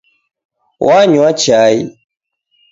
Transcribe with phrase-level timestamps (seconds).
[0.85, 1.75] Wanywa chai.